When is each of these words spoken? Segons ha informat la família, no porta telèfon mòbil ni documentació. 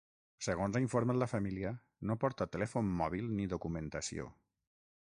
Segons 0.45 0.77
ha 0.77 0.81
informat 0.83 1.19
la 1.23 1.27
família, 1.33 1.75
no 2.11 2.17
porta 2.25 2.49
telèfon 2.57 2.91
mòbil 3.03 3.31
ni 3.39 3.47
documentació. 3.57 4.31